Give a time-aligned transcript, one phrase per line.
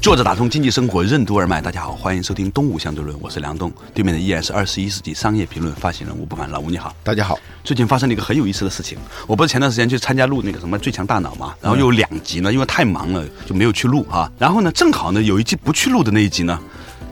[0.00, 6.96] 坐着打通经济生活任督二脉，大家好，欢迎收听《东吴相对论》，我是梁东，对面的依然是二十一世纪商业评论发行人吴不凡，老吴你好。
[7.04, 14.30] 大家好，最近发生了一个很有意思的事情，我不是前段时间去参加录那个什么《最强大脑》嘛，然后又有两集呢，因为太忙了就没有去录啊。
[14.38, 16.58] 然后呢，正好呢有一集不去录的那一集呢，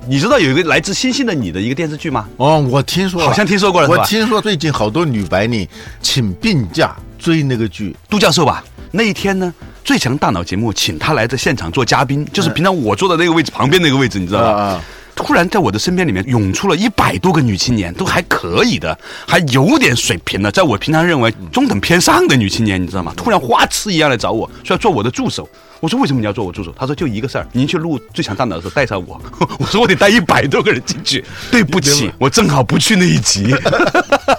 [0.08, 2.26] 你知道有一个来自星星的你的一个电视剧吗？
[2.38, 3.88] 哦，我听说，好像听说过了？
[3.88, 5.68] 我听说最近好多女白领
[6.00, 8.64] 请病假追那个剧，杜教授吧。
[8.90, 9.52] 那一天呢，
[9.88, 14.48] 《最强大脑》节目请他来在现场做嘉宾，就是平常我坐的那个位置旁边那个位置，你知道吧？
[14.50, 14.84] 啊
[15.16, 23.14] 突然在我的身边里面涌出了一百多个女青年，都还可以的，还有点水平的，在我平常认为中等偏上的女青年，你知道吗？
[23.16, 25.48] 突然花痴一样来找我，说要做我的助手。
[25.80, 26.70] 我说为什么你要做我助手？
[26.78, 29.18] 他说就一个事儿，您去录《最强大脑》的时候带上我。
[29.58, 33.56] 我说我得带一百多个人进去，对不起，我正好不去那一集。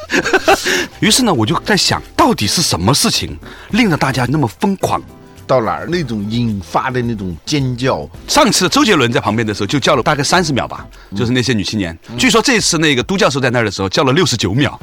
[1.02, 3.36] 于是呢，我就在想到底是什么事情
[3.72, 5.02] 令得大家那么疯狂？
[5.50, 11.98] 到哪儿那种引发的那种尖叫，上次周杰伦在旁边的时候就叫了大概三十秒吧，就是那些女青年。
[12.20, 14.80] 据说这次那个都教授在那儿的时候叫了六十九秒，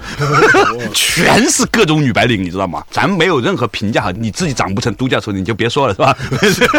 [0.93, 2.83] 全是各种女白领，你知道吗？
[2.91, 6.19] 咱没有任何评价哈，你自己长不成都教授你就别说了是吧？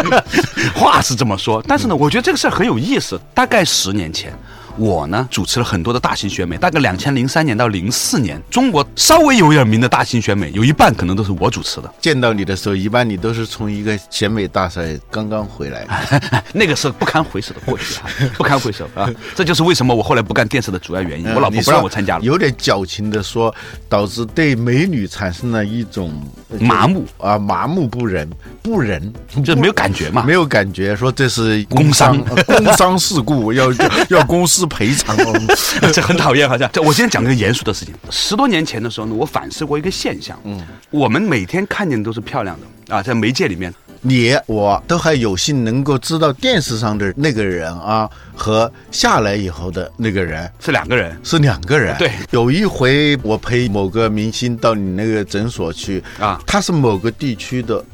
[0.76, 3.18] 话是这么说，但是呢，我觉得这个事儿很有意思。
[3.32, 4.38] 大概十年前。
[4.78, 11.92] 我呢主持了很多的大型选美，大概两千零三年到零四年，中国稍微有点名的大型选美，有一半可能都是我主持的。
[12.00, 15.84] 见到你的时候，一般你都是从一个选美大赛刚刚回来，
[16.54, 19.10] 那个是不堪回首的过去啊，不堪回首啊！
[19.34, 21.28] 这就是为什么我后来不干电视的主要原因。
[21.34, 23.52] 我老婆不让我参加了，有点矫情的说，
[23.88, 26.12] 导致对美女产生了一种
[26.60, 28.28] 麻木啊，麻木不仁，
[28.62, 29.12] 不仁，
[29.44, 32.16] 就没有感觉嘛，没有感觉，说这是工伤，
[32.46, 33.72] 工伤事故要
[34.08, 34.67] 要公司。
[34.68, 35.56] 赔偿哦，
[35.92, 36.68] 这很讨厌，好像。
[36.72, 37.94] 这我今天讲个严肃的事情。
[38.10, 40.38] 十多年前的时候呢，我反思过一个现象。
[40.44, 51.96] 嗯，我们每天看见都是漂亮的啊，在媒介里面，你我都还有幸能够知道电视上的那个人啊，和下来以后的那个人是两个人，是两个人。
[51.98, 57.84] 对，有一回我陪某个明星到你那个诊所去啊，他是某个地区的。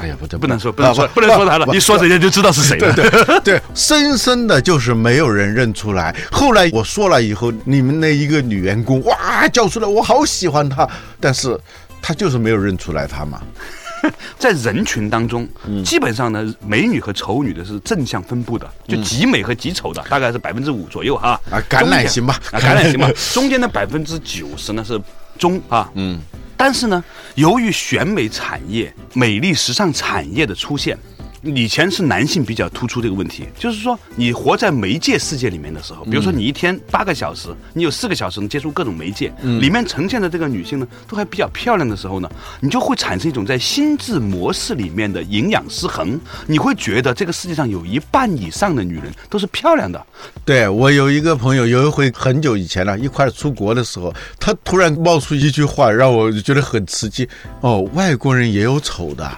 [0.00, 1.66] 哎呀，不对，不能说，不能说，不能说他了。
[1.74, 2.92] 一说人家就知道是谁了。
[2.94, 6.14] 对对 对，深深的就是没有人认出来。
[6.32, 10.88] 后来我说了以后，你们那一个女员工哇叫出来，我好喜欢她，
[11.20, 11.58] 但是
[12.00, 13.40] 她就是没有认出来她嘛。
[14.38, 15.46] 在人群当中，
[15.84, 21.38] 基本上呢，美女和丑女的是正向分布的，就极美和极丑的大概是百分之五左右哈。
[21.50, 23.10] 啊，橄榄型吧，啊，橄榄型吧。
[23.34, 24.98] 中间的百分之九十呢是
[25.38, 26.18] 中啊，嗯。
[26.62, 27.02] 但是呢，
[27.36, 30.94] 由于选美产业、美丽时尚产业的出现。
[31.42, 42.30] 以前是男性比较突出这个问题，就是说你活在媒介世界里面的时候，比如说你一天八个小时，你有四个小时能接触各种媒介，里面呈现的这个女性呢，都还比较漂亮的时候呢，
[42.60, 50.04] 你就会产生一种在心智模式里面的营养失衡，你会觉得这个世界上有一半以上的女人都是漂亮的。
[50.44, 57.26] 对我有一个朋友，有一回很久以前了，一块出国的时候，他突然冒出一句话，让我觉得很刺激。
[57.62, 59.30] 哦，外国人也有丑的，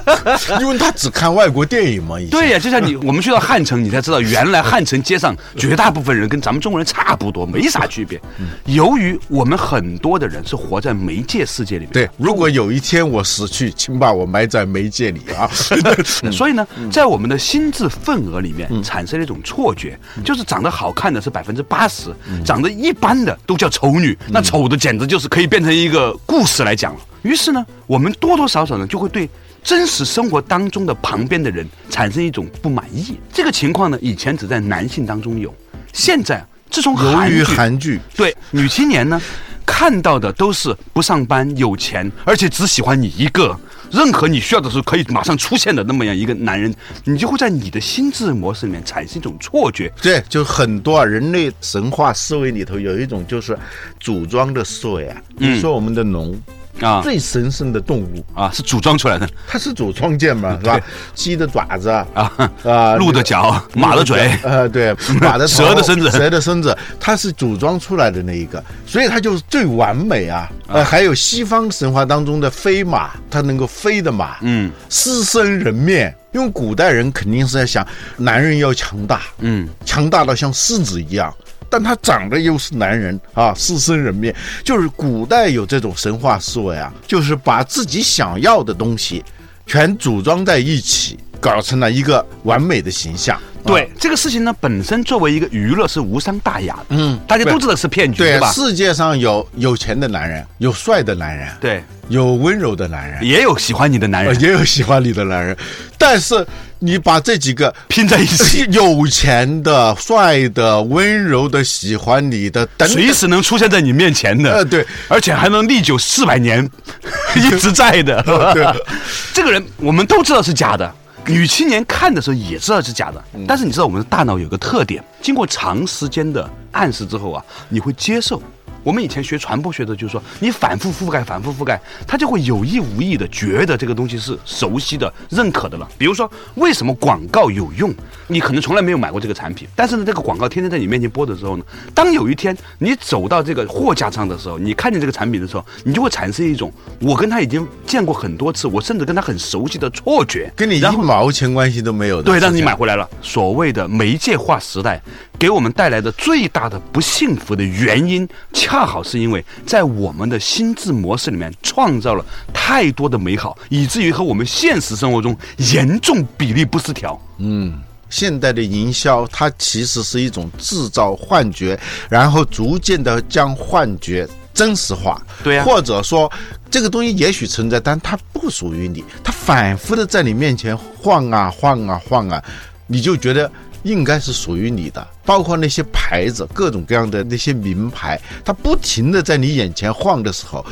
[0.58, 1.41] 因为他只看外。
[1.42, 8.20] 外国电影嘛，对呀，就像你， 我们去到汉城，你才知道原来汉城街上绝大部分人跟咱们中国人差不多，没啥区别。
[8.66, 15.50] 由于我们很多的人是活在媒介世界里面，对，如果有一天我死去，请把我埋在媒介里啊。
[16.30, 22.14] 所以呢， 在我们的心智份额里面产生了一种错觉，就是长得好看的是百分之八十，
[22.44, 27.00] 长得一般的都叫丑女，那丑的简直就是可以变成一个故事来讲了。
[27.22, 29.28] 于是呢，我们多多少少呢就会对。
[29.62, 35.54] 真实生活当中的旁边的人产生一种不满意，这个情况呢，以前只在男性当中有，
[35.92, 39.20] 现在自从由于韩剧，对女青年呢，
[39.64, 43.56] 看到的都是不上班、有钱，而且只喜欢你一个，
[43.92, 46.74] 任何你需要的时候可以马上出现的那么样一个男人，
[47.04, 49.92] 你就会在你的心智模式里面产生一种错觉。
[50.02, 53.56] 对，就很多啊，人类神话思维里头有一种就是
[54.00, 56.36] 组装的思维啊，你说我们的龙。
[56.80, 57.00] 啊。
[57.02, 59.28] 最神圣的动物，啊，是组装出来的。
[59.46, 60.80] 它是组装件嘛， 是吧？
[61.14, 66.10] 鸡的爪子啊啊，啊， 鹿的脚，马的嘴， 呃，对，马的头蛇的身子。
[66.10, 70.48] 蛇的身子，它是组装出来的那一个，所以它就是最完美啊。
[70.68, 74.70] 呃，还有西方神话当中的飞马，它能够飞的马，嗯。
[74.88, 76.14] 狮身人面。
[76.32, 77.86] 因为古代人肯定是在想，
[78.16, 81.30] 男人要强大，嗯，强大到像狮子一样，
[81.72, 89.24] 但他长得又是男人啊，狮身人面，就是古代有这种神话思维啊，就是把自己想要的东西
[89.64, 93.40] 全组装在一起，搞成了一个完美的形象。
[93.64, 98.52] 对这个事情呢，本身作为一个娱乐是无伤大雅的，嗯大家都知道是骗局，对对吧？
[98.52, 105.56] 世界上有有钱的男人，有帅的男人，对，有温柔的男人，也有喜欢你的男呃人也有喜欢你的男人，
[105.96, 106.44] 但是
[106.82, 116.68] 你把这几个拼在一起， 有钱的、帅的、温柔的、喜欢你的随时能出现在你面前的，呃对，而且还能历久四百年，
[117.36, 118.22] 一直在的。
[118.52, 118.66] 对。
[119.32, 120.92] 这个人我们都知道是假的，
[121.26, 128.42] 女青年看的时候也知道是假的，但是你知道我们的大脑有个特点，经过长时间的暗示之后啊，你会接受。
[128.84, 135.88] 我们以前学传播学的，就是说你反复覆盖、反复覆盖，他就会有意无意的觉得这个东西是熟悉的、认可的了。
[135.96, 137.94] 比如说，为什么广告有用？
[138.26, 141.64] 你可能从来没有买过这个产品，但是呢，这个广告天天在你面前播的时候呢，
[141.94, 152.24] 当有一天你走到这个货架上的时候，你看见这个产品的时候，你就会产生一种我跟他已经见过很多次，我甚至跟他很熟悉的错觉，跟你一毛钱关系都没有的。
[152.24, 153.08] 对，但是你买回来了。
[153.22, 155.00] 所谓的媒介化时代，
[155.38, 165.36] 给我们带来的最大的不幸福的原因，恰好是因为在我们的心智模式里面创造了太多的美好，以至于和我们现实生活中
[165.72, 167.20] 严重比例不失调。
[167.38, 171.78] 嗯现代的营销，它其实是一种制造幻觉，
[172.10, 175.20] 然后逐渐的将幻觉真实化。
[175.42, 176.30] 对呀或者说
[176.70, 182.42] 这个东西也许存在，但它不属于你，它反复的在你面前晃啊晃啊晃啊，
[182.86, 183.50] 你就觉得。
[183.82, 190.64] 应该是属于你的，包括那些牌子，各种各样的那些名牌，它不停的在你眼前晃的时候，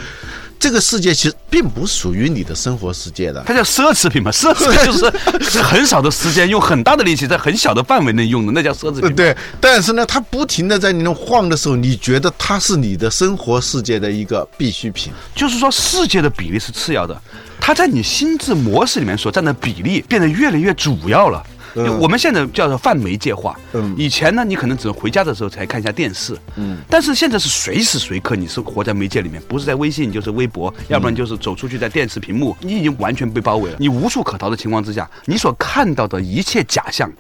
[0.59, 3.43] 这个世界其实并不属于你的生活世界的。
[3.47, 9.15] 它叫奢侈品嘛， 奢侈品就是是很少的时间，用很大的力气，在很小的范围内用的，那叫奢侈品。
[9.17, 15.12] 对，但是呢，它不停的在你那晃的时候，你觉得它是你的生活世界的一个必需品。
[15.35, 17.21] 就是说，世界的比例是次要的，
[17.59, 21.43] 它在你心智模式里面所占的比例变得越来越主要了。
[21.75, 23.59] 我们现在叫做泛媒介化。
[23.73, 26.37] 嗯以前呢，你可能只能回家的时候才看一下电视。
[26.57, 33.77] 嗯，但是现在是随时随刻你是活在媒介里面，不是在微信就是微博，要不然就是走出去在电视屏幕，你已经完全被包围了。
[33.79, 37.11] 你无处可逃的情况之下，你所看到的一切假象。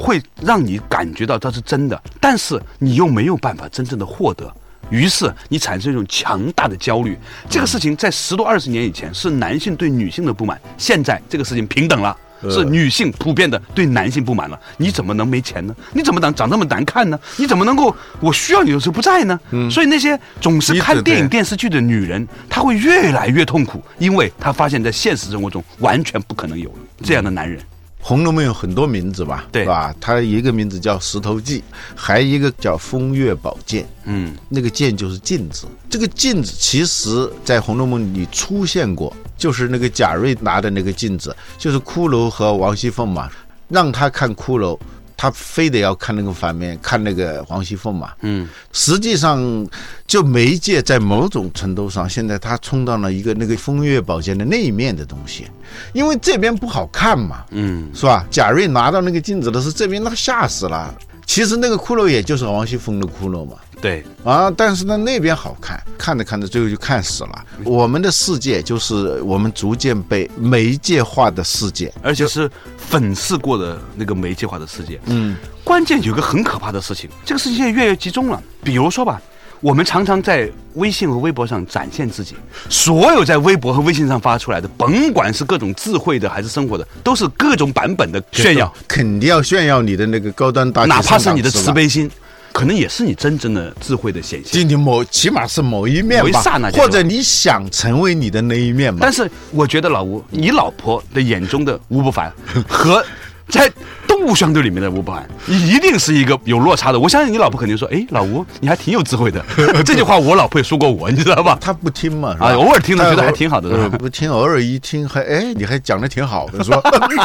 [0.00, 4.48] 会让你感觉到它是真的，但是你又没有办法真正的获得，
[4.90, 7.18] 于是你产生一种强大的焦虑。
[7.50, 12.16] 这个事情在十多二十年以前是男性对女性的不满，现在这个事情平等了。
[12.50, 15.74] 是女性普遍的对男性不满了，你怎么能没钱呢？
[15.92, 17.18] 你怎么能长这么难看呢？
[17.36, 19.38] 你怎么能够我需要你的时候不在呢？
[19.70, 27.58] 所以那些总是看电影电视剧的女人，她会越来越痛苦，因为她发现在现实生活中完全不可能有这样的男人。
[28.08, 29.94] 《红楼梦》有很多名字吧，对是吧？
[30.00, 31.62] 它一个名字叫石头记，
[31.94, 33.86] 还一个叫风月宝鉴。
[34.04, 43.30] 嗯，那个剑就是镜子，这个镜子其实在《红楼梦》里出现过，就是那个贾瑞拿的那个镜子，就是骷髅和王熙凤嘛，
[43.68, 44.78] 让他看骷髅，
[45.18, 48.12] 他非得要看那个反面，看那个王熙凤嘛。
[48.22, 49.68] 嗯，实际上，
[50.06, 55.48] 就媒介在某种程度上，现在他充当了一个那个风月宝鉴的那一面的东西，
[55.92, 57.44] 因为这边不好看嘛。
[57.50, 58.24] 嗯，是吧？
[58.30, 60.94] 贾瑞拿到那个镜子的时候，这边那个吓死了。
[61.26, 63.56] 其实那个骷髅也就是王熙凤的骷髅嘛。
[63.80, 67.44] 对，啊，但是呢，那边好看，看着看着，最后就看死了。
[67.64, 71.92] 我们的世界就是我们逐渐被媒介化的世界。
[72.02, 75.00] 而且是粉饰过的那个媒介化的世界。
[75.06, 78.42] 嗯，关键有个很可怕的事情，这个事情现在越来越集中了。
[78.64, 79.22] 比如说吧，
[79.60, 82.34] 我们常常在微信和微博上展现自己，
[82.68, 92.10] 所有在微博和微信上发出来的，甭管是各种智慧的还是生活的，都是各种版本的炫耀，肯定要炫耀你的那个高端大气，哪怕是你的慈，悲心，
[92.58, 94.60] 可能也是你真正的智慧的显现。
[94.60, 98.98] 就你某起码是某一面吧，刹那或者你想成为你的那一面嘛。
[99.00, 102.32] 但是我觉得老吴，你老婆的眼中的吴不凡
[102.66, 103.04] 和
[103.48, 103.70] 在
[104.08, 106.98] 动物相对里面的吴不凡，一定是一个有落差的。
[106.98, 109.40] 我相信你老婆肯定说：“哎，老吴，你还挺有智慧的。
[109.86, 111.56] ”这句话我老婆也说过我，你知道吧？
[111.60, 116.82] 他不听嘛，啊偶尔听了觉得还挺好的呃是吧不听，偶尔一听还哎，你还讲的挺好的，说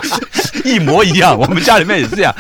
[0.64, 2.34] 一模一样，我们家里面也是这样。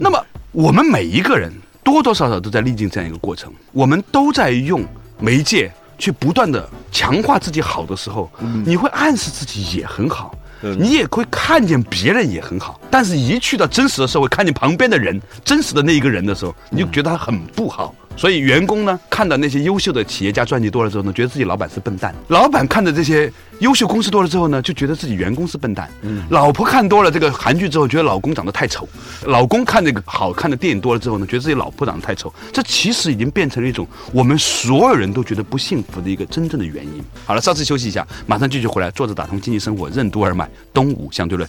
[0.00, 4.84] 那么我们每一个人多多少少都在历经这样一个过程，我们都在用
[5.18, 8.30] 媒介去不断的强化自己好的时候，
[8.64, 10.34] 你会暗示自己也很好。
[10.62, 17.94] 你也会看见别人也很好，但是一去到真实的社会，看见旁边的人，真实的那一个人的时候，你就觉得他很不好。
[18.20, 25.90] 所以员工呢，看到那些优秀的企业家传记多了之后呢，觉得自己老板是笨蛋；老板看到这些优秀公司多了之后呢，就觉得自己员工是笨蛋。
[26.02, 28.84] 嗯，老婆看多了这个韩剧之后，觉得老公长得太丑；
[29.24, 32.30] 老公看这个好看的电影多了之后呢，觉得自己老婆长得太丑。
[32.52, 37.02] 这其实已经变成了一种我们所有人都觉得不幸福的一个真正的原因。
[37.24, 41.48] 好了，稍事休息一下，马上继续回来，坐着打通经济生活，任督二脉，东吴相对论。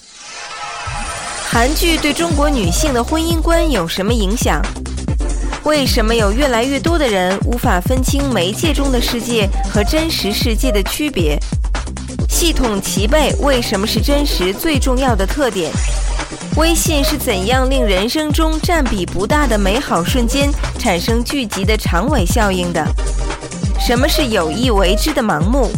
[1.49, 4.61] 韩剧对中国女性的婚姻观有什么影响？
[5.63, 11.37] 为什么有越来越多的人无法分清媒介中的世界和真实世界的区别？
[12.27, 15.71] 系统齐备为什么是真实最重要的特点？
[16.57, 20.49] 微信是怎样令人生中占比不大的美好瞬间
[20.79, 22.83] 产生聚集的长尾效应的？
[23.79, 25.69] 什么是有意为之的盲目？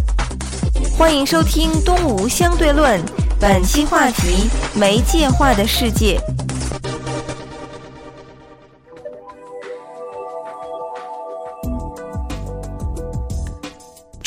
[0.98, 3.00] 欢迎收听《东吴相对论》，
[3.38, 6.18] 本期话题：媒介化的世界。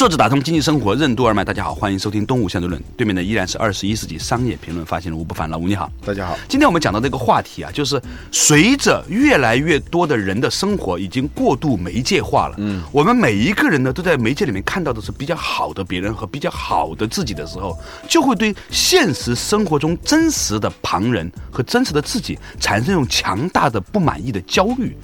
[0.07, 2.81] 作者打通经济生活任督二脉，大家好，欢迎收听东吴相对论。
[2.97, 6.39] 对面的依然是二十一世纪商业评论发行人吴不凡，老吴你好，大家好。
[6.47, 17.77] 今天我们讲到这个话题啊，就是随着越来越多的人的生活已经过度媒介化了，嗯，我们每一个人呢都在媒介里面看到的是比较好的别人和比较好的自己的时候，
[18.09, 24.97] 就会对现实生活中真实的旁人和真实的自己产生一种强大的不满意的焦虑。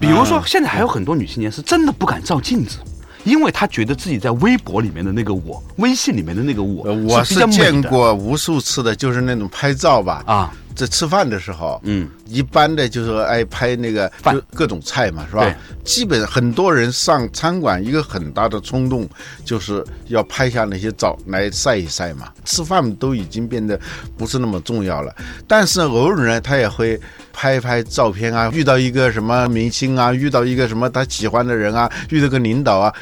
[0.00, 2.78] 比如说，现在还有很多女青年是真的不敢照镜子。
[3.26, 10.54] 因为他觉得自己在微博里面的那个我，微信里面的那个我，我是见过无数次的，就是那种拍照吧啊。
[10.76, 15.52] 在吃饭的时候，嗯，一般的就是爱拍那个饭各种菜嘛，是吧？
[15.82, 19.08] 基本很多人上餐馆，一个很大的冲动
[19.42, 22.28] 就是要拍下那些照来晒一晒嘛。
[22.44, 23.80] 吃饭都已经变得
[24.18, 25.16] 不是那么重要了，
[25.48, 27.00] 但是偶尔呢，他也会
[27.32, 28.50] 拍拍照片啊。
[28.52, 32.92] 遇到一个什么明星啊，遇到一个什么他喜欢的人啊，遇到个领导啊，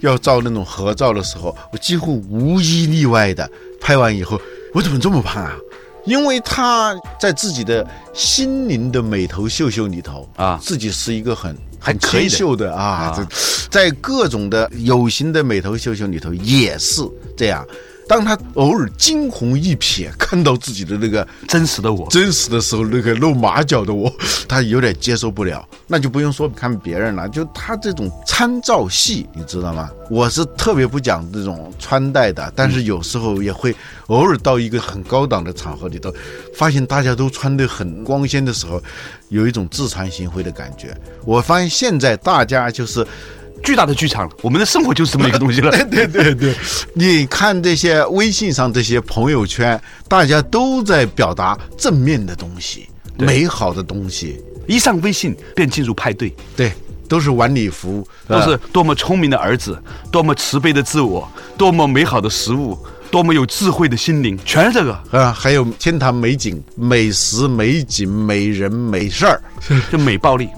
[0.00, 3.48] 要照那种合照的时候，我几乎无一例外的
[3.80, 4.40] 拍完以后，
[4.74, 5.54] 我怎么这么胖啊？
[6.04, 12.74] 因为他在自己的心灵的美头秀秀里头啊，自己是一个很很清秀的。
[12.74, 13.14] 啊，
[13.70, 17.02] 在各种的有形的美头秀秀里头也是
[17.36, 17.66] 这样。
[18.10, 24.12] 当他偶尔惊鸿一瞥，看到自己的那个真实的我，真实的时候，那个露马脚的我，
[24.48, 25.64] 他有点接受不了。
[25.86, 29.88] 那就不用说看别人了，就他这种参照系，你知道吗？
[30.10, 33.72] 我是特别不讲这种穿戴的，但是有时候也会
[34.08, 36.12] 偶尔到一个很高档的场合里头，
[36.56, 38.82] 发现大家都穿得很光鲜的时候，
[39.28, 40.92] 有一种自惭形秽的感觉。
[41.24, 43.06] 我发现现在大家就是。
[43.62, 45.70] 巨大的剧场，我们的生活就是这么一个东西了。
[45.90, 46.54] 对对对，
[46.94, 52.88] 你看这些微信上这些朋友圈，大家都在表达正面的东西、
[53.18, 54.42] 美好的东西。
[54.66, 56.72] 一上微信便进入派对，对，
[57.08, 59.76] 都是晚礼服，都是多么聪明的儿子，
[60.12, 62.78] 多么慈悲的自我，多么美好的食物，
[63.10, 65.32] 多么有智慧的心灵，全是这个啊！
[65.32, 69.42] 还有天堂美景、美食、美景、美人、美事儿，
[69.90, 70.48] 就美暴力。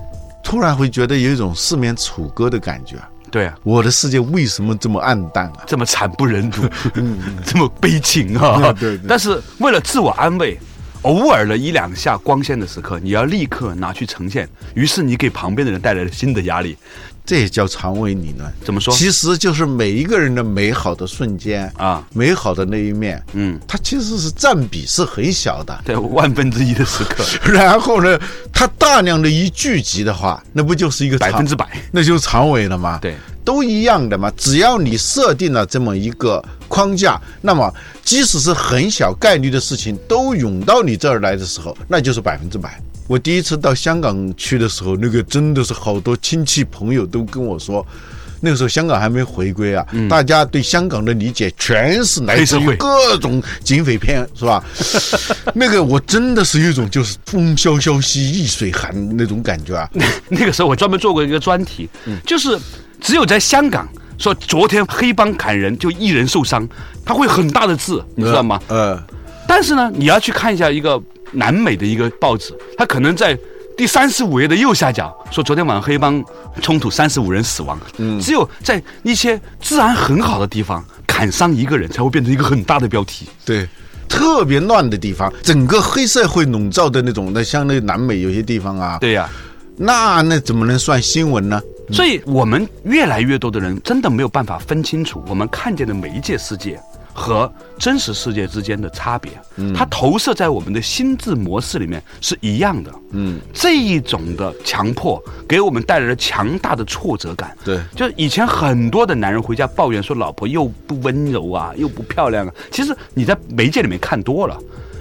[0.43, 2.97] 突然会觉得有一种四面楚歌的感觉。
[3.31, 5.65] 对啊，我的世界为什么这么暗淡啊？
[5.67, 6.63] 这么惨不忍睹，
[7.47, 8.71] 这么悲情啊！
[8.79, 9.01] 对。
[9.09, 10.59] 但是为了自我安慰，
[11.01, 14.47] 偶尔的一两下光鲜的时刻，你要立刻拿去呈现。
[14.75, 16.77] 于是你给旁边的人带来了新的压力。
[17.25, 18.93] 这也叫长尾理论，怎么说？
[18.95, 27.25] 其实就是每一个人的美好的瞬间啊，美好的那一面，嗯，它其实是占比是很小的，对万分之一的时刻。
[27.53, 28.19] 然后呢，
[28.53, 31.69] 它大量的一聚集的话，那不就是一个百分之百？
[31.93, 32.99] 那就是长尾了吗？
[33.01, 34.31] 对，都一样的嘛。
[34.37, 37.73] 只要你设定了这么一个框架，那么
[38.05, 42.83] 即使是很小概率的事情都涌到你这儿来的时候，那就是百分之百。
[43.13, 47.87] 我第一次到香港去的时候，那个真的是好多亲戚朋友都跟我说，
[48.41, 54.65] 那个时候香港还没回归啊，大家对香港的理解全是来自于各种警匪片，是吧？
[55.53, 59.87] 那个我真的是有一种就是风萧萧兮易水寒那种感觉啊。
[60.31, 61.87] 那个时候我专门做过一个专题，
[62.27, 62.59] 就是
[62.99, 66.67] 只有在香港说昨天黑帮砍人就一人受伤，
[67.05, 68.59] 他会很大的字，你知道吗？
[68.69, 68.99] 呃，
[69.47, 70.99] 但是呢，你要去看一下一个。
[71.33, 73.37] 南美的一个报纸，它可能在
[73.77, 76.23] 第三十五页的右下角说，昨天晚上黑帮
[76.61, 77.79] 冲突，三十五人死亡。
[77.99, 83.27] 嗯，只有在一些治安很好的地方砍伤一个人，才会变成一个很大的标题。
[83.45, 83.67] 对，
[84.09, 89.29] 特别乱的地方，整个黑社会笼罩的那种，那像那南美有些地方啊，对呀，
[89.77, 91.61] 那那怎么能算新闻呢？
[91.91, 96.81] 所以我们越来越多的人真的没有办法分清楚我们看见的每一届世界。
[97.13, 99.33] 和真实世界之间的差别，
[99.75, 102.93] 它投射在我们的心智模式里面是一样的。
[103.11, 107.57] 嗯，这一种的强迫给我们带来了强大的挫折感。
[107.65, 112.55] 对，就是以前很多的男人回家抱怨说老婆又不温柔啊，又不漂亮啊。
[112.71, 114.59] 其实你在媒介里面看多了，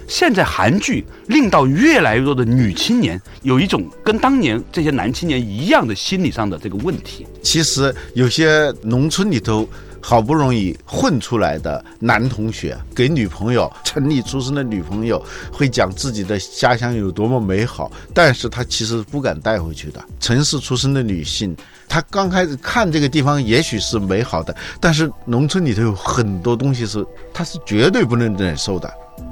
[0.08, 7.26] 现在韩剧令到越来越多的女青年有一种跟当年这些男青年一样的心理上的这个问题。
[7.42, 9.68] 其实有些农村里头。
[10.02, 20.04] 好不容易混出来的男同学，给女朋友城里出生的女朋友会讲自己的家乡有多么美好，但是他其实不敢带回去的。
[20.20, 21.56] 城市出生的女性，
[21.88, 28.92] 她刚开始看这个地方也许是美好的，但是农村里头有很多东西是她是绝对不能忍受的，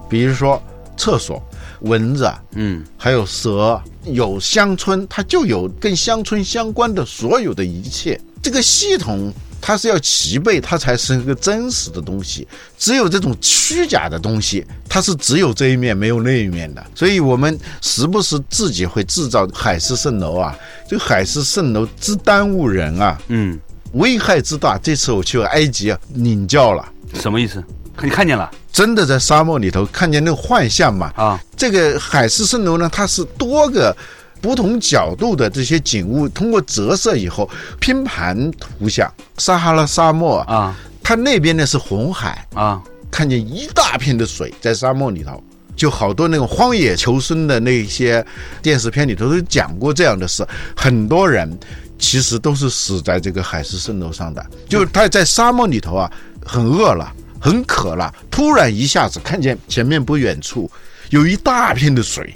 [0.10, 0.62] 比如说
[0.96, 1.42] 厕所、
[1.82, 3.82] 蚊子，嗯，还有蛇。
[4.06, 9.32] 有乡村，它就有跟乡村相关的所有的一切，这个系统。
[9.62, 12.48] 它是要齐备，它才是一个真实的东西。
[12.78, 16.84] 只有这种虚假的东西，它是只有这一面没有那一面的。
[16.96, 23.60] 所以，我们时不时自己会制造海市蜃楼啊，这个海市蜃楼之耽误人啊，嗯，
[23.94, 24.78] 危害之大。
[24.78, 27.64] 这次我去埃及啊，领教了，什么意思？
[28.02, 28.50] 你看见了？
[28.72, 31.12] 真的在沙漠里头看见那个幻象嘛？
[31.16, 33.96] 啊，这个海市蜃楼呢，它是多个。
[34.42, 39.12] 不同角度的这些景物，通过折射以后拼盘图像。
[39.38, 45.42] 撒哈拉沙漠啊，它那边呢是红海啊，看见一大片的水在沙漠里头，
[45.76, 48.26] 就好多那种荒野求生的那些
[48.62, 50.46] 电视片里头都讲过这样的事。
[50.76, 51.58] 很多人
[51.98, 56.12] 其实都是死在这个海市蜃楼上的，就是他在沙漠里头啊，
[56.46, 60.70] 很饿了，很渴了，突然一下子看见前面不远处
[61.10, 62.34] 有一大片的水。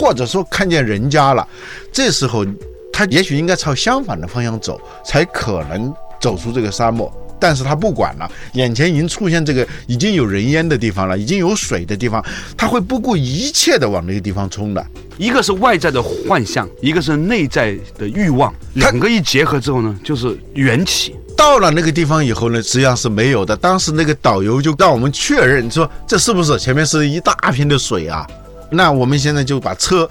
[0.00, 1.46] 或者说看见人家了，
[1.92, 2.42] 这时候
[2.90, 7.12] 他也许应该朝相反的方向走，才可能走出这个沙漠。
[7.38, 12.24] 但是他不管了，眼前已经出现这个已经有人烟的地方了，已经有水的地方，
[12.56, 14.86] 他会不顾一切的往那个地方冲的。
[15.18, 21.14] 一个是外在的幻象，一个是内在的欲望，两个一结合之后呢，就是缘起。
[21.36, 23.56] 到了那个地方以后呢，实际上是没有的。
[23.56, 28.26] 当时那个导游就让我们确认说，这是不是前面是一大片的水啊？
[28.70, 30.08] 那我们现在就把车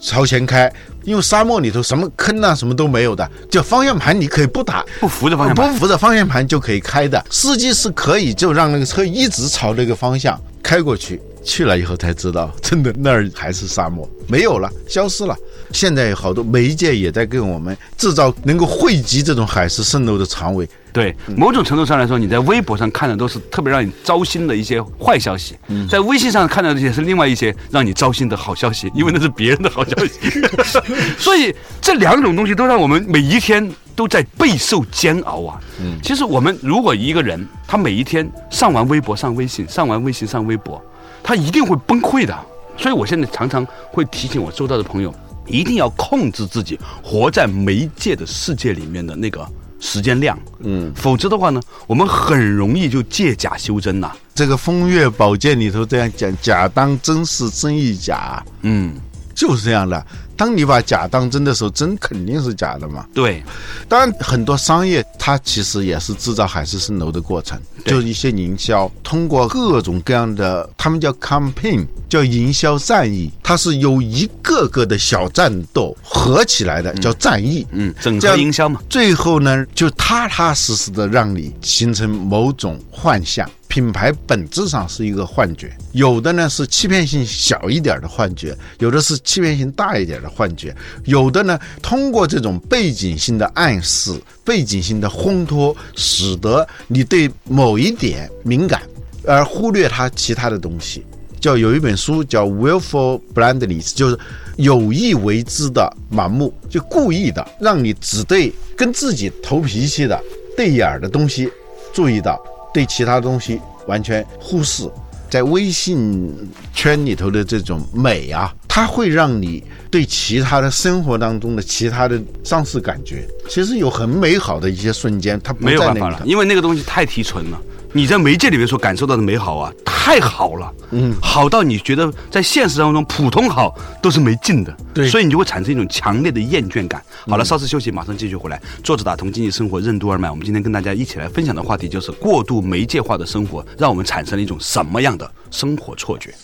[0.00, 0.72] 朝前开，
[1.04, 7.24] 因为沙漠里头什么坑啊什么都没有的，就方向盘你可以不打，不扶着方向盘，不扶着方向盘就可以开的。
[7.30, 11.20] 司机是可以就让那个车一直朝那个方向开过去。
[11.44, 15.36] 去了以后才知道，真的那儿还是沙漠，没有了，消失了。
[15.72, 20.68] 现在有好多媒介也在给我们制造能够汇集这种海市蜃楼的长尾。
[20.92, 25.56] 对，某种程度上来说，你在微博上看的都是特别让你糟心的一些坏消息，
[25.88, 30.20] 在微信上看到的也是另外一些让你糟心的好消息，因为那是别人的好消息。
[31.18, 35.58] 所以这两种东西都让我们每一天都在备受煎熬啊。
[35.80, 40.78] 嗯，其实我们如果一个人他每一天上完微博上微信，上完微信上微博，
[41.22, 42.38] 他一定会崩溃的。
[42.76, 45.14] 所以我现在常常会提醒我周到的朋友，
[45.46, 49.46] 一定要控制自己活在媒介的世界里面的那个。
[49.82, 54.12] 时间量，嗯，否则的话呢，我们很容易就借假修真呐。
[54.32, 58.94] 这个《风月宝鉴》里头这样讲：“假当真是真亦假。”嗯，
[59.34, 60.06] 就是这样的。
[60.42, 63.06] 当你把假当真的时候，真肯定是假的嘛。
[63.14, 63.40] 对，
[63.88, 77.64] 当然很多商业它其实也是制造海市蜃楼的过程，就是一些营销，通过各种各样的，他们叫 campaign，叫营销战役，它是由一个个的小战斗合起来的，叫战役。
[77.70, 83.48] 嗯，整个营销嘛，最后呢，就踏踏实实的让你形成某种幻象。
[83.72, 94.12] 品牌本质上是一个幻觉，有的呢是欺骗性小一点的幻觉，有的是欺骗性大一点的幻觉，有的呢通过这种背景性的暗示、
[94.44, 98.82] 背景性的烘托，使得你对某一点敏感，
[99.26, 101.02] 而忽略它其他的东西。
[101.40, 104.18] 叫有一本书叫 willful blindness，就是
[104.56, 110.22] 有意为之的盲目，就故意的让你只对跟自己投脾气的
[110.58, 111.50] 对眼儿的东西
[111.94, 112.38] 注意到。
[112.72, 114.90] 对其他东西完全忽视，
[115.30, 116.30] 在微信
[116.72, 123.26] 圈里头的这种美啊，它会让你对其他的生活当中的其他的丧失感觉。
[123.48, 127.60] 其实有很美好的一些瞬间，它没有办法了，因为那个东西太提纯了。
[127.94, 137.02] 你在媒介里面所感受到的美好啊，太好了，嗯，好到你觉得在现实当中普通好都是没劲的，对，所以你就会产生一种强烈的厌倦感。
[137.28, 138.58] 好了，稍事休息，马上继续回来。
[138.82, 146.34] 作者打通经济生活任督二脉，我们今天跟大家一起来分享的话题就是过度媒介化的生活，让我们产生了一种什么样的生活错觉？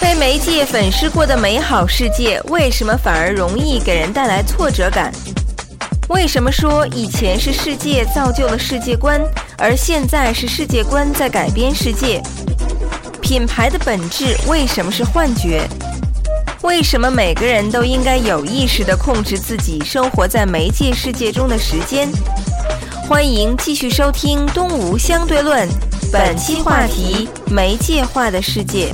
[0.00, 5.12] 被媒介粉饰过的美好世界，为什么反而容易给人带来挫折感？
[6.08, 9.20] 为什么说以前是世界造就了世界观，
[9.58, 12.22] 而现在是世界观在改变世界？
[13.22, 15.66] 品牌的本质为什么是幻觉？
[16.62, 22.08] 为什么每个人都应该有意识地控制自己生活在媒介世界中的时间？
[23.08, 25.66] 欢迎继续收听《东吴相对论》，
[26.12, 28.92] 本期话题：媒介化的世界。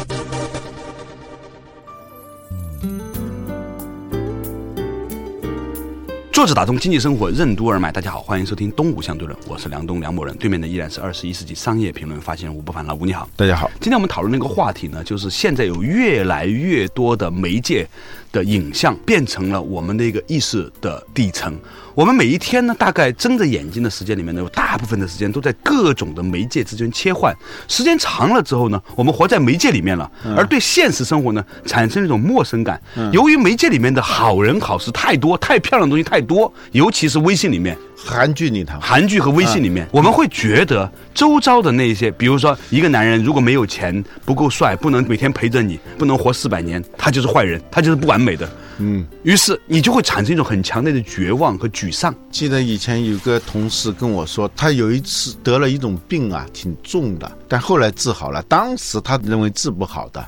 [6.42, 13.28] 作者打通经济生活任督二脉，大家好，欢迎收听《东吴相对论》，我是梁东梁某人，对面的依然是二十一世纪商业评论发现人吴不凡，老吴你好。
[13.36, 17.86] 大家好，今天我们讨论那个话题呢，就是现在有越来越多的媒介
[18.32, 21.56] 的影像变成了我们的一个意识的底层。
[21.94, 27.36] 我们每一天呢，大概睁着眼睛的时间里面呢，有大部分的时间都在各种的媒介之间切换。
[27.68, 32.80] 时间长了之后呢，我们活在媒介里面了，而对现实生活呢产生一种陌生感。
[33.12, 37.76] 由于媒介里面的好人好事太多，太漂亮的东西太多，尤其是微信里面。
[38.04, 48.48] 韩剧里头，韩剧和微信里面，我们会觉得周遭的那些，比如说一个男人如果没有钱、不够帅、不能每天陪着你、不能活四百年，他就是坏人，他就是不完美的。
[48.78, 52.12] 嗯，于是你就会产生一种很强烈的绝望和沮丧。
[52.30, 58.42] 记得以前有个同事跟我说，他有一次得了一种病啊，挺重的，但后来治好了。
[58.48, 60.26] 当时他认为治不好的，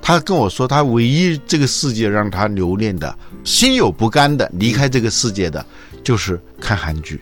[0.00, 5.64] 他跟我说，他唯一这个世界让他留恋的、心有不甘的离开这个世界的，
[6.02, 7.20] 就是看韩剧。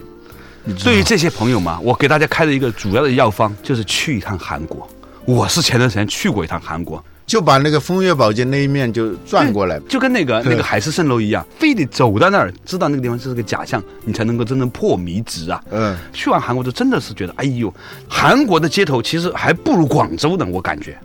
[0.84, 4.88] 对于这些朋友嘛，我给大家开了一个主要的药方，就是去一趟韩国。
[5.24, 7.02] 我是前段时间去过一趟韩国。
[7.28, 15.62] 就把那个风月宝鉴那一面就转过来，就跟那个那个海市蜃楼一样，非得走到那儿，知道那个地方是个假象，你才能够真正破迷执啊。
[15.70, 17.72] 嗯，去完韩国就真的是觉得，哎呦，
[18.08, 20.98] 韩国的街头其实还不如广州呢，我感觉，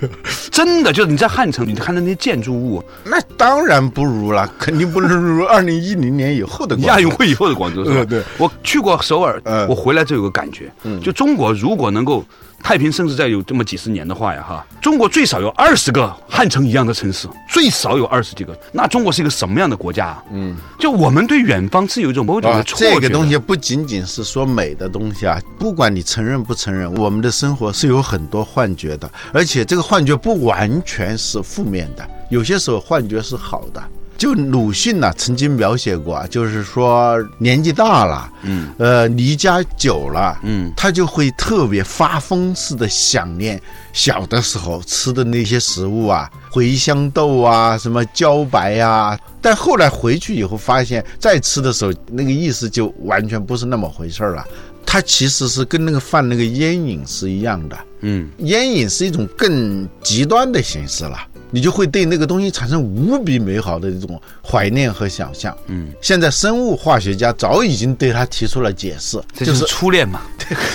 [0.52, 8.04] 真的就是你在汉城，你看到那些建筑物，那当然不如了，肯定不能如 二零一零年以后的亚运会以后的广州是吧？
[8.10, 10.70] 对，我去过首尔，我回来就有个感觉，
[11.02, 12.22] 就中国如果能够。
[12.62, 18.56] 太平盛世再有这么几十年的话呀，哈，中国最少有二十个汉城一样的城市，最少有二十几个。
[18.72, 20.24] 那中国是一个什么样的国家啊？
[20.30, 22.94] 嗯，就我们对远方是有一种某种的错觉。
[22.94, 33.82] 这个东西不仅仅是说美的东西啊，不管你承认不承认，我们的生活是有很多幻觉的，而且这个幻觉不完全是负面的，有些时候幻觉是好的。
[34.20, 43.58] 就鲁迅呢，曾经描写过，就是说年纪大了，嗯，呃，离家久了，嗯，他就会特别发疯似的想念
[43.94, 49.18] 小的时候吃的那些食物啊，茴香豆啊，什么茭白呀。
[49.40, 54.46] 但后来回去以后，发现再吃的时候，那个意思就完全不是那么回事了。
[54.84, 61.16] 他其实是跟那个犯那个烟瘾是一样的，嗯，烟瘾是一种更极端的形式了。
[61.52, 65.52] 你就会对那个东西产生无比美好的一种怀念和想象。
[65.66, 70.20] 嗯，现在生物化学家早已经对他提出了解释，这就是初恋嘛，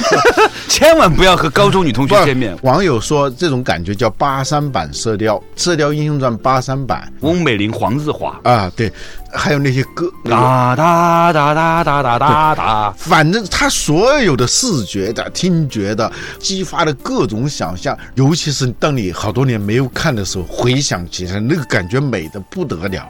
[0.68, 2.58] 千万不要和高中女同学见面。
[2.64, 8.92] 网友说这种感觉叫八三版射雕，《射雕英雄传》八三版，翁美玲、黄日华啊，对。
[9.38, 16.10] 还有那些歌，哒哒哒哒哒哒哒哒，反正他所有的视觉的、听觉的，
[16.40, 23.08] 激发的各种想象，尤其是当你好多年没有看的时候，回想起来，那个感觉美的不得了。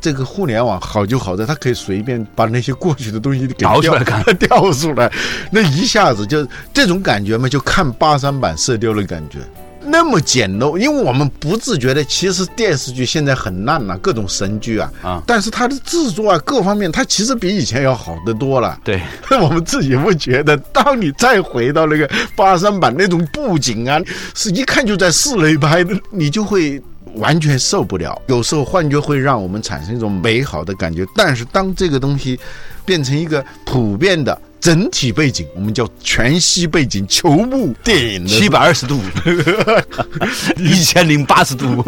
[0.00, 5.12] 这个互联网好就好在，它可以随便把那些过去的东西给调出来看， 调出来，
[5.52, 9.38] 那一下子就这种感觉嘛，就看八三版《射雕》的感觉。
[9.82, 18.78] 那么简陋，因为我们不自觉的，其实电视剧现在很烂了，各种神剧啊，啊，但是它的制作啊，各方面，它其实比以前要好得多了。
[18.84, 19.00] 对，
[19.40, 20.56] 我们自己不觉得。
[20.72, 23.98] 当你再回到那个八三版那种布景啊，
[24.34, 26.80] 是一看就在室内拍的，你就会
[27.14, 28.20] 完全受不了。
[28.26, 32.38] 有时候幻觉会让我们产生一种美好的感觉，但是当这个东西
[32.84, 34.38] 变成一个普遍的。
[34.60, 39.00] 整体背景我们叫全息背景，球幕电影七百二十度，
[40.58, 41.82] 一千零八十度。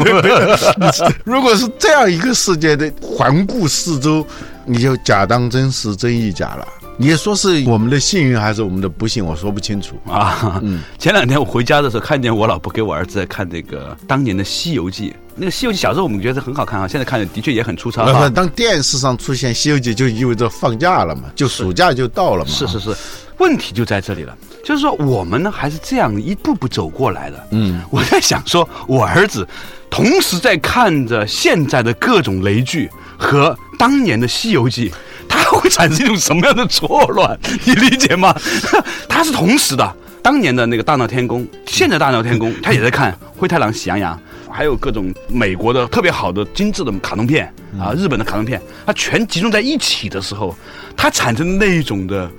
[1.23, 4.25] 如果是这样一个世界的环顾四周，
[4.65, 6.67] 你就假当真实，真亦假了。
[6.97, 9.25] 你说是我们的幸运还是我们的不幸？
[9.25, 10.59] 我说不清楚啊。
[10.63, 15.09] 嗯，前两天我回家的时候，看见我老婆给我儿子在看那个当年的《西游记》。
[15.35, 18.29] 那个《西游记》小时候我们觉得很好看啊，现在看的确也很粗糙啊。
[18.29, 22.51] 当电视上出现《西游记》，就意味着放假了嘛，就暑假就到了嘛。
[22.51, 22.95] 是是是，
[23.37, 27.47] 问题就在这里了，就是说我们呢还是这样一步步走过来的。
[27.51, 29.47] 嗯，我在想说，我儿子
[29.89, 34.89] 同时在看着现在的各种雷剧和当年的《西游记》。
[35.27, 37.39] 他会产生一种什么样的错乱？
[37.63, 38.35] 你理解吗？
[39.09, 44.19] 他是同时的，当年的那个大闹天宫，现在大闹天宫，他也在看灰太狼、喜羊羊。
[44.53, 50.55] 还有各种美国的特别好的精致的卡通片啊，日本的卡通片，它全集中在一起的时候，
[50.95, 52.29] 它产生的那一种的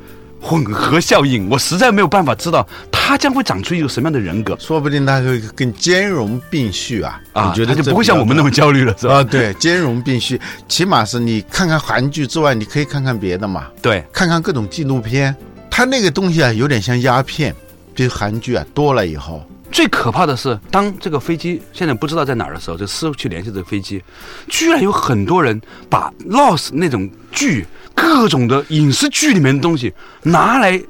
[0.40, 7.20] 混合效应，我实在没有办法知道它将会长出一个什么样的人格说不定它会更兼容并蓄啊！
[7.32, 9.16] 啊，我觉得它就不会像我们那么焦虑了，是吧？
[9.16, 15.34] 啊，对，兼容并蓄，起码是你看看韩剧之外，你可以看看别的嘛，对，看看各种纪录片。
[15.70, 17.52] 它那个东西啊，有点像鸦片，
[17.94, 24.00] 比如韩剧啊多了以后，最可怕的是，当这个飞机现在不知道在哪儿的时候，就失去联系这个飞机，
[24.48, 25.60] 居然有很多人
[25.90, 30.80] 把 Lost 那种剧、各种的影视剧里面的东西拿来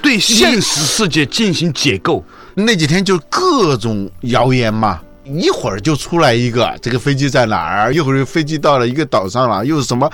[0.00, 2.24] 对现实世界进行解构。
[2.54, 4.98] 那几天就各种谣言嘛。
[5.24, 7.94] 一会儿就出来一个，这个飞机在哪儿？
[7.94, 10.10] 一会儿飞机到了一个岛上了，又是什么？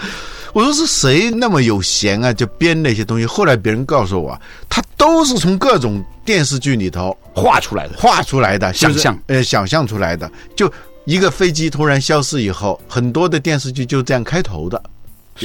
[0.53, 3.27] 我说是谁那么有闲啊，就编那些东西。
[3.27, 10.31] 后来别人告诉我，他都是从各种电视剧里头画出来的，画出来的，想象呃，想象出来的。
[10.57, 10.71] 就
[11.05, 14.83] 一个飞机突然消失以后，很多的电视剧就这样开头的。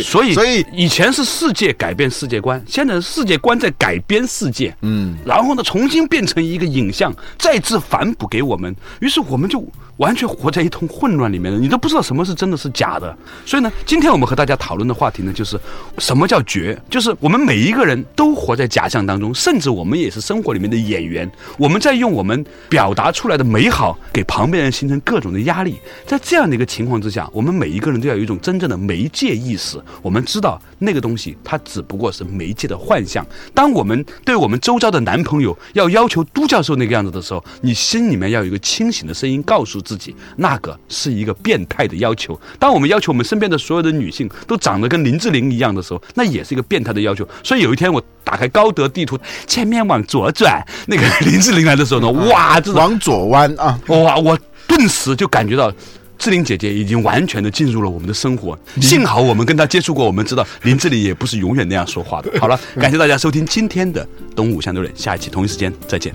[0.01, 9.63] 所以所以以前是世界改变世界观，现在是世界观在改编世界，嗯，然后呢，重新变成一个影像，再次反哺给我们，于是我们就
[9.97, 13.15] 完全活在一通混乱里面了，你都不知道什么是真的是假的。
[13.45, 15.59] 所以呢，今天我们和大家讨论的话题呢，就是
[15.99, 25.77] 什么叫绝，就是我们每一个人都活在假象当中，甚至我们也是生活里面的演员，我们在用我们表达出来的美好给旁边人形成各种的压力。
[26.07, 29.79] 在这样的一个情况之下，我们每一个人都要有一种真正的媒介意识。
[30.01, 33.25] 我们知道那个东西它只不过是媒介的幻象。
[33.53, 42.39] 当我们对我们周遭的男朋友要要求都教授那个样子的时候，你心里面要有一个清醒的声音告诉自己，那个是一个变态的要求。
[42.59, 47.27] 当我们要求我们身边的所有的女性都长得跟林志玲一样的时候，那也是一个变态的要求。
[47.43, 49.17] 所以有一天我打开高德地图，
[49.47, 55.71] 前面往左转，那个林志玲来的时候呢，哇，这种往左弯啊，哇，我顿时就感觉到。
[56.17, 62.31] 志玲姐姐已经完全的进入了我们的生活，幸好我们跟她接触过，我们知道林志玲也不是永远那样说话的。
[62.39, 66.13] 好了，感谢大家收听今天的《东吴相对论》，下一期同一时间再见。